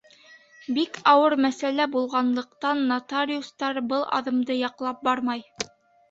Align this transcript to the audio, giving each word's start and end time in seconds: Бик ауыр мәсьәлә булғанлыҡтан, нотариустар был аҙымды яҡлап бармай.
Бик 0.75 0.95
ауыр 1.09 1.33
мәсьәлә 1.45 1.85
булғанлыҡтан, 1.95 2.81
нотариустар 2.91 3.79
был 3.91 4.01
аҙымды 4.21 4.57
яҡлап 4.61 5.05
бармай. 5.09 5.45